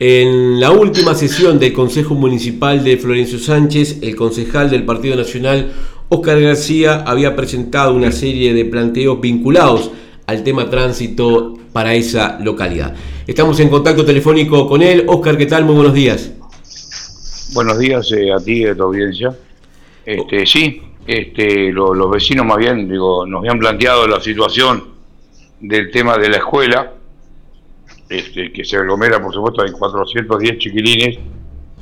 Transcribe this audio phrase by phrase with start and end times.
[0.00, 5.72] En la última sesión del Consejo Municipal de Florencio Sánchez, el concejal del Partido Nacional,
[6.08, 9.90] Óscar García, había presentado una serie de planteos vinculados
[10.26, 12.94] al tema tránsito para esa localidad.
[13.26, 15.02] Estamos en contacto telefónico con él.
[15.08, 15.64] Óscar, ¿qué tal?
[15.64, 16.30] Muy buenos días.
[17.52, 19.36] Buenos días eh, a ti y a tu audiencia.
[20.06, 24.84] Este, sí, este, los vecinos más bien, digo, nos habían planteado la situación
[25.58, 26.92] del tema de la escuela
[28.08, 31.18] este, que se aglomera, por supuesto, hay 410 chiquilines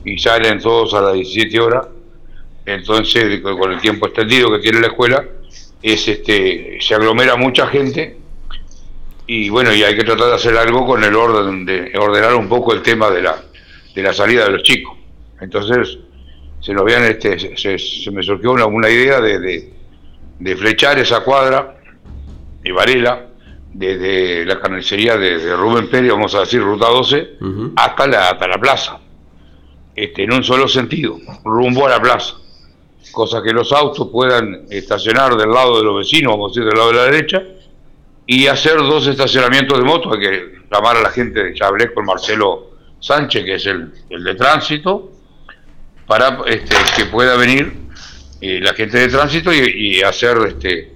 [0.04, 1.88] y salen todos a las 17 horas.
[2.64, 5.24] Entonces, con el tiempo extendido que tiene la escuela,
[5.82, 8.16] es este, se aglomera mucha gente
[9.26, 12.48] y bueno, y hay que tratar de hacer algo con el orden, de ordenar un
[12.48, 13.42] poco el tema de la,
[13.94, 14.96] de la salida de los chicos.
[15.40, 15.98] Entonces,
[16.60, 19.72] se nos vean este, se, me surgió una, una idea de,
[20.38, 21.76] de, flechar esa cuadra
[22.62, 23.26] de Varela
[23.78, 27.36] desde la carnicería de, Rubén Pérez, vamos a decir, ruta 12,
[27.76, 28.98] hasta, la, hasta la plaza,
[29.94, 32.36] este, en un solo sentido, rumbo a la plaza,
[33.12, 36.78] cosa que los autos puedan estacionar del lado de los vecinos, vamos a decir, del
[36.78, 37.42] lado de la derecha,
[38.26, 42.06] y hacer dos estacionamientos de moto, hay que llamar a la gente, ya hablé con
[42.06, 45.12] Marcelo Sánchez, que es el, de tránsito,
[46.06, 47.74] para este, que pueda venir
[48.40, 50.95] eh, la gente de tránsito y, y hacer este,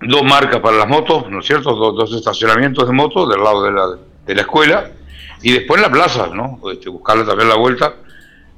[0.00, 1.74] dos marcas para las motos, ¿no es cierto?
[1.74, 3.86] Dos, estacionamientos de motos del lado de la,
[4.26, 4.90] de la escuela
[5.42, 6.60] y después en la plaza, ¿no?
[6.72, 7.94] Este, buscarle también la vuelta.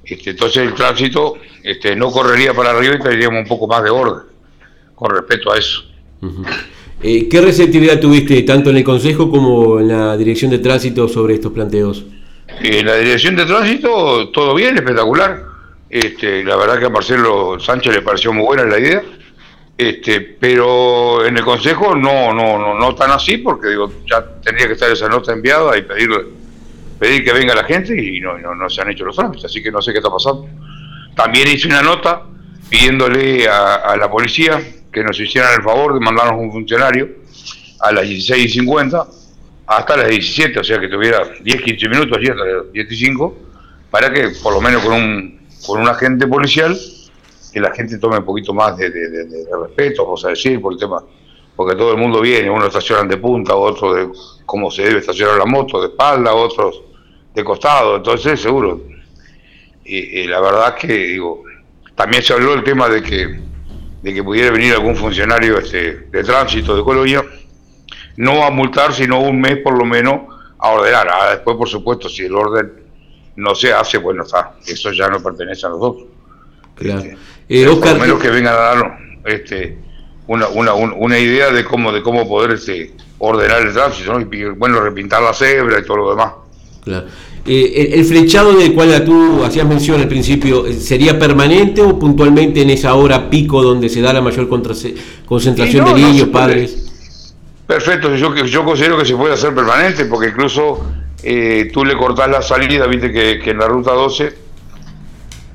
[0.04, 3.90] Este, entonces el tránsito este, no correría para arriba y tendríamos un poco más de
[3.90, 4.22] orden
[4.94, 5.82] con respecto a eso.
[7.02, 11.34] Eh, ¿Qué receptividad tuviste tanto en el Consejo como en la Dirección de Tránsito sobre
[11.34, 12.04] estos planteos?
[12.62, 15.44] En la Dirección de Tránsito todo bien, espectacular.
[15.90, 19.02] Este, la verdad que a Marcelo Sánchez le pareció muy buena la idea
[19.78, 24.66] este, pero en el Consejo no, no, no, no tan así, porque digo, ya tendría
[24.66, 26.10] que estar esa nota enviada y pedir,
[26.98, 29.70] pedir que venga la gente y no, no, se han hecho los trámites, así que
[29.70, 30.48] no sé qué está pasando.
[31.14, 32.24] También hice una nota
[32.68, 34.60] pidiéndole a, la policía
[34.92, 37.08] que nos hicieran el favor de mandarnos un funcionario
[37.78, 39.06] a las 16.50
[39.64, 43.14] hasta las 17, o sea que tuviera 10, 15 minutos allí hasta las 15,
[43.92, 46.76] para que por lo menos con un, con un agente policial
[47.50, 48.90] que la gente tome un poquito más de,
[49.62, 51.02] respeto, vamos a decir, por el tema,
[51.56, 54.08] porque todo el mundo viene, unos estacionan de punta, otros de
[54.46, 56.82] cómo se debe estacionar la moto, de espalda, otros
[57.34, 58.82] de costado, entonces seguro.
[59.84, 61.44] Y, la verdad es que, digo,
[61.94, 63.40] también se habló del tema de que,
[64.02, 67.24] de que pudiera venir algún funcionario este, de tránsito de Colonia,
[68.16, 70.20] no a multar, sino un mes por lo menos
[70.58, 71.08] a ordenar.
[71.10, 72.70] Ah, después, por supuesto, si el orden
[73.36, 76.08] no se hace, bueno, está, eso ya no pertenece a nosotros.
[76.74, 77.00] Claro.
[77.00, 77.16] Este,
[77.48, 79.78] eh, Oscar, menos que vengan a dar este,
[80.26, 84.80] una, una, una, idea de cómo, de cómo poder este, ordenar el tránsito, y bueno,
[84.80, 86.32] repintar la cebra y todo lo demás.
[86.84, 87.06] Claro.
[87.46, 92.60] Eh, el, flechado del cual tú hacías mención al principio, eh, ¿sería permanente o puntualmente
[92.60, 96.92] en esa hora pico donde se da la mayor concentración de niños, padres?
[97.66, 100.84] Perfecto, yo, yo considero que se puede hacer permanente, porque incluso
[101.22, 104.47] eh, tú le cortás la salida, viste que, que en la ruta 12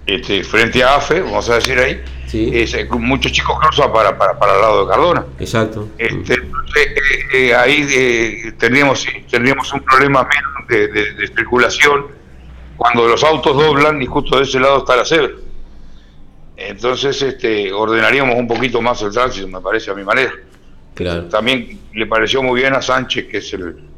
[0.06, 2.02] este, frente a AFE, vamos a decir ahí,
[2.34, 5.26] eh, muchos chicos cruzan para, para, para, el lado de Cardona.
[5.40, 5.88] Exacto.
[5.98, 12.08] Este, eh, eh, ahí tendríamos, tendríamos un problema menos de, de, circulación
[12.76, 15.34] cuando los autos doblan y justo de ese lado está la cebra.
[16.58, 20.34] Entonces este, ordenaríamos un poquito más el tránsito, me parece, a mi manera.
[20.96, 21.26] Claro.
[21.26, 23.90] También le pareció muy bien a Sánchez, que es el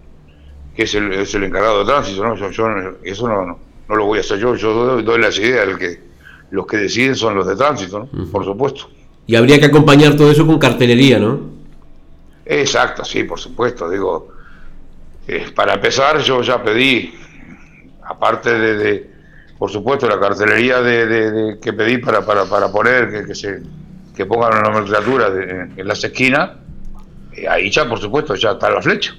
[0.76, 2.36] que es el, es el encargado de tránsito, ¿no?
[2.36, 2.68] Yo, yo
[3.02, 6.00] eso no, no no lo voy a hacer yo, yo doy, las ideas, el que,
[6.52, 8.26] los que deciden son los de tránsito, ¿no?
[8.32, 8.90] por supuesto.
[9.28, 11.40] Y habría que acompañar todo eso con cartelería, ¿no?
[12.46, 13.90] Exacto, sí, por supuesto.
[13.90, 14.30] Digo,
[15.28, 17.14] eh, para empezar, yo ya pedí,
[18.04, 19.10] aparte de,
[19.58, 23.62] por supuesto, la cartelería de, que pedí para, para, para poner, que, que, se
[24.16, 26.52] que pongan una nomenclatura en las esquinas,
[27.34, 29.16] eh, ahí ya, por supuesto, ya está la flecha,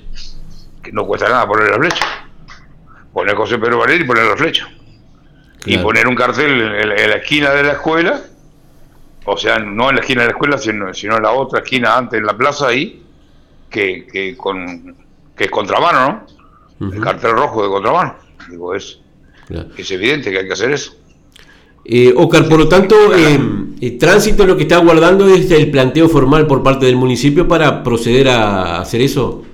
[0.83, 2.05] que no cuesta nada poner la flecha
[3.16, 4.69] poner José Pedro Valer y poner la flecha.
[5.65, 8.21] Y poner un cartel en, la esquina de la escuela,
[9.24, 11.97] o sea, no en la esquina de la escuela, sino, sino en la otra esquina
[11.97, 13.03] antes, en la plaza ahí,
[13.71, 14.95] que, que, con,
[15.34, 16.27] que es contramano,
[16.78, 16.92] ¿no?
[16.92, 18.16] El cartel rojo de contramano.
[18.51, 19.01] Digo, es,
[19.78, 20.95] es evidente que hay que hacer eso.
[21.86, 23.41] Eh, Oscar, por lo tanto, eh,
[23.80, 27.83] el tránsito lo que está guardando es el planteo formal por parte del municipio para
[27.83, 29.46] proceder a hacer eso.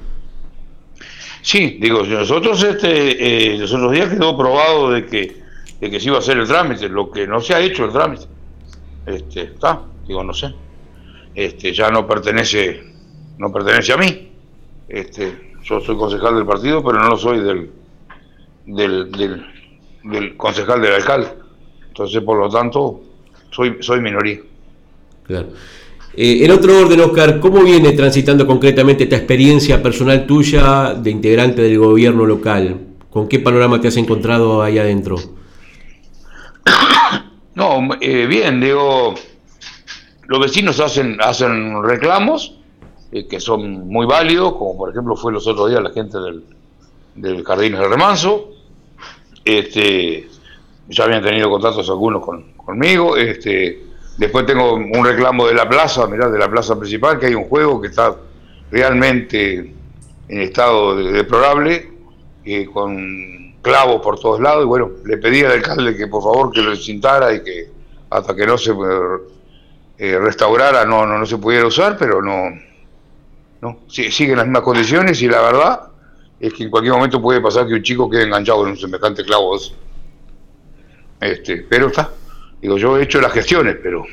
[1.42, 5.42] Sí, digo, nosotros este, eh, los otros días quedó probado de que,
[5.80, 7.92] de que se iba a hacer el trámite, lo que no se ha hecho el
[7.92, 8.26] trámite.
[9.04, 10.54] Este, está, digo, no sé.
[11.34, 12.84] Este, ya no pertenece,
[13.38, 14.30] no pertenece a mí.
[14.88, 17.70] Este, yo soy concejal del partido, pero no lo soy del,
[18.66, 19.10] del,
[20.04, 21.28] del, concejal del alcalde.
[21.88, 23.02] Entonces, por lo tanto,
[23.50, 24.40] soy, soy minoría.
[25.24, 25.48] Claro.
[26.14, 31.62] Eh, en otro orden, Oscar, ¿cómo viene transitando concretamente esta experiencia personal tuya de integrante
[31.62, 32.80] del gobierno local?
[33.10, 35.16] ¿Con qué panorama te has encontrado ahí adentro?
[37.54, 39.14] No, eh, bien, digo,
[40.26, 42.54] los vecinos hacen, hacen reclamos
[43.12, 46.42] eh, que son muy válidos, como por ejemplo fue los otros días la gente del,
[47.14, 48.52] del del Remanso.
[49.44, 50.30] Este,
[50.88, 52.24] ya habían tenido contactos algunos
[52.56, 53.18] conmigo.
[53.18, 53.91] Este,
[54.22, 57.48] después tengo un reclamo de la plaza, mirá, de la plaza principal, que hay un
[57.48, 58.16] juego que está
[58.70, 59.74] realmente
[60.28, 61.90] en estado deplorable,
[62.44, 64.62] eh, con clavos por todos lados.
[64.62, 67.68] Y bueno, le pedí al alcalde que por favor que lo cintara y que
[68.10, 68.72] hasta que no se
[69.98, 72.50] eh, restaurara no, no, no se pudiera usar, pero no,
[73.60, 75.80] no, sigue en las mismas condiciones y la verdad
[76.38, 79.24] es que en cualquier momento puede pasar que un chico quede enganchado en un semejante
[79.24, 79.58] clavo.
[81.20, 82.10] Este, pero está,
[82.62, 84.04] digo, yo he hecho las gestiones, pero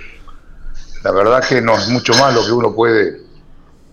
[1.03, 3.21] la verdad que no es mucho más lo que uno puede,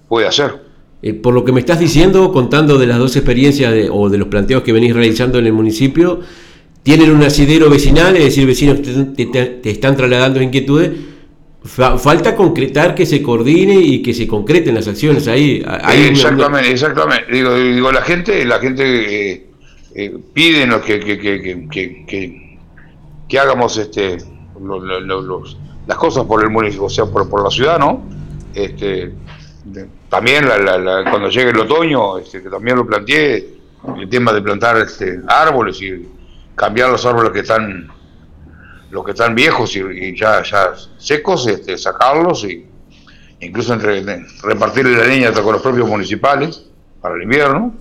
[0.09, 0.67] puede hacer.
[1.03, 4.29] Eh, por lo que me estás diciendo, contando de las dos experiencias o de los
[4.29, 6.21] planteos que venís realizando en el municipio,
[6.83, 8.81] tienen un asidero vecinal, es decir, vecinos
[9.15, 10.93] te, te están trasladando inquietudes,
[11.67, 15.65] falta concretar que se coordine y que se concreten las acciones ahí.
[16.09, 17.33] exactamente, exactamente.
[17.33, 19.47] Digo, digo, la gente, la gente eh,
[19.95, 21.19] eh, pide que, que,
[21.69, 22.47] que,
[23.29, 24.19] que, hagamos este
[25.87, 28.03] las cosas por el municipio, o sea, por, por la ciudad, ¿no?
[28.55, 29.13] Este,
[30.09, 30.45] también
[31.11, 33.57] cuando llegue el otoño, este, que también lo planteé,
[33.99, 36.09] el tema de plantar este, árboles y
[36.55, 37.89] cambiar los árboles que están
[38.91, 42.67] los que están viejos y, ya, ya secos, este, sacarlos y
[43.41, 46.65] incluso entre, repartirle la leña con los propios municipales
[47.01, 47.75] para el invierno.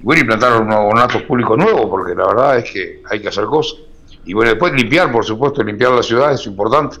[0.00, 3.28] Y bueno, y plantar unos ornatos públicos nuevos, porque la verdad es que hay que
[3.28, 3.78] hacer cosas.
[4.26, 6.96] Y bueno, después limpiar, por supuesto, limpiar la ciudad es importante.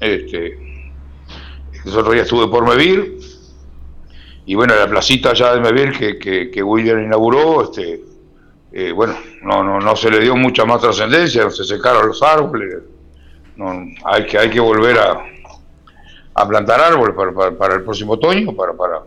[0.00, 0.58] Este,
[1.84, 3.18] el otro día estuve por Mevir,
[4.46, 8.02] y bueno, la placita ya de Mevir que, que, que William inauguró, este,
[8.72, 12.82] eh, bueno, no, no, no se le dio mucha más trascendencia, se secaron los árboles,
[14.04, 19.02] hay, que, hay que volver a, plantar árboles para, para, el próximo otoño, para, para,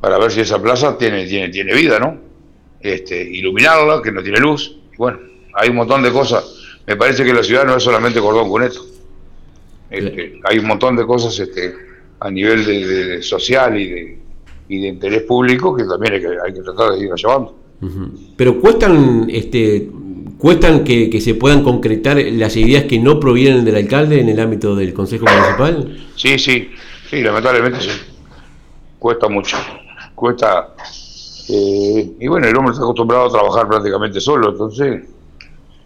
[0.00, 2.18] para ver si esa plaza tiene, tiene, tiene vida, ¿no?
[2.80, 5.18] Este, iluminarla, que no tiene luz, bueno,
[5.58, 6.44] hay un montón de cosas.
[6.86, 8.80] Me parece que la ciudad no es solamente cordón con esto.
[9.90, 11.74] Este, hay un montón de cosas este,
[12.20, 14.18] a nivel de, social y de,
[14.68, 17.56] y de interés público que también hay que, hay que tratar de ir llevando.
[18.36, 19.88] Pero cuestan, este,
[20.38, 24.74] cuestan que, se puedan concretar las ideas que no provienen del alcalde en el ámbito
[24.74, 26.08] del Consejo Municipal.
[26.16, 26.70] Sí, sí,
[27.08, 27.90] sí, lamentablemente sí.
[28.98, 29.56] Cuesta mucho.
[30.14, 30.74] Cuesta.
[31.48, 35.02] Eh, y bueno, el hombre está acostumbrado a trabajar prácticamente solo, entonces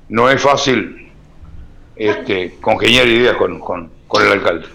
[0.08, 1.08] no es fácil
[1.96, 4.66] este, congeniar ideas con, con, con el alcalde.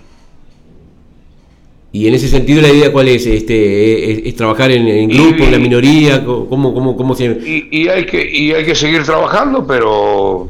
[1.92, 5.58] Y en ese sentido la idea cuál es, este, es, trabajar en, grupo, en la
[5.58, 7.26] minoría, cómo, cómo, cómo se...
[7.26, 10.50] Y, y, hay que y hay que seguir trabajando, pero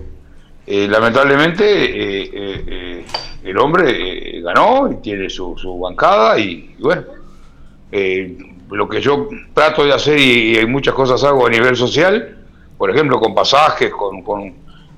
[0.65, 3.05] eh, lamentablemente eh, eh,
[3.45, 7.03] el hombre ganó y tiene su, su bancada y, bueno,
[8.71, 12.35] lo que yo trato de hacer y, hay muchas cosas hago a nivel social,
[12.77, 14.53] por ejemplo con pasajes, con, con,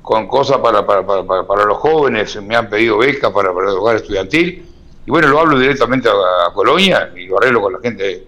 [0.09, 3.77] con cosas para, para, para, para, los jóvenes, me han pedido becas para, para el
[3.77, 4.65] hogar estudiantil
[5.05, 8.25] y bueno, lo hablo directamente a, Colonia y lo arreglo con la gente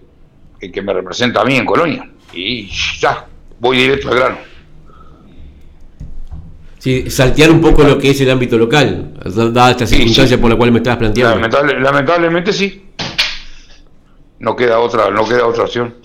[0.60, 2.08] que, me representa a mí en Colonia.
[2.32, 2.68] Y
[3.00, 3.26] ya,
[3.58, 4.38] voy directo al grano.
[6.78, 9.14] Sí, saltear un poco lo que es el ámbito local,
[9.52, 11.48] dada esta circunstancia por la cual me estabas planteando.
[11.80, 12.90] lamentablemente sí.
[14.38, 15.96] No queda otra, no queda otra opción.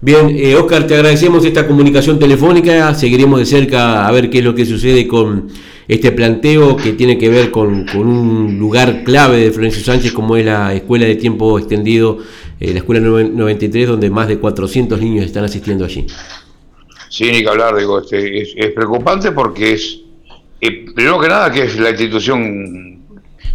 [0.00, 4.44] Bien, eh, Oscar, te agradecemos esta comunicación telefónica, seguiremos de cerca a ver qué es
[4.44, 5.48] lo que sucede con
[5.88, 10.46] este planteo que tiene que ver con, un lugar clave de Florencio Sánchez como es
[10.46, 12.18] la escuela de tiempo extendido,
[12.60, 16.06] eh, la escuela 93, donde más de 400 niños están asistiendo allí.
[17.08, 20.00] Sí, ni que hablar, digo, este, es, preocupante porque es,
[20.60, 23.02] eh, primero que nada, que es la institución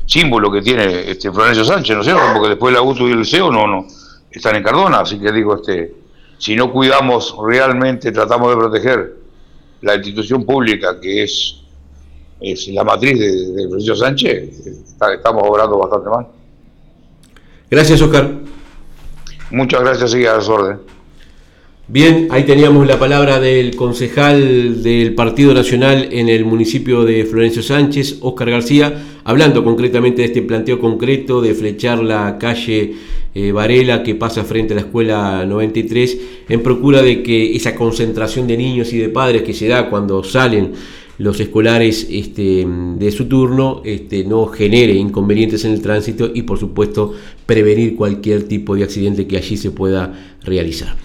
[0.05, 2.23] símbolo que tiene este Florencio Sánchez, ¿no es cierto?
[2.33, 3.87] Porque después la UTU y el liceo no, no
[4.29, 6.02] están en Cardona, así que digo, este
[6.43, 9.15] si no cuidamos realmente, tratamos de proteger
[9.79, 11.61] la institución pública que es,
[12.41, 16.27] es la matriz de, de Sánchez, estamos obrando bastante mal.
[17.71, 18.29] Gracias, Oscar.
[19.51, 20.79] Muchas gracias y a las órdenes.
[21.93, 27.61] Bien, ahí teníamos la palabra del concejal del Partido Nacional en el municipio de Florencio
[27.61, 32.95] Sánchez, Oscar García, hablando concretamente de este planteo concreto de flechar la calle
[33.35, 36.17] eh, Varela que pasa frente a la escuela 93
[36.49, 40.23] en procura de que esa concentración de niños y de padres que se da cuando
[40.23, 40.71] salen
[41.19, 46.57] los escolares este, de su turno este, no genere inconvenientes en el tránsito y por
[46.57, 47.13] supuesto
[47.45, 50.95] prevenir cualquier tipo de accidente que allí se pueda realizar.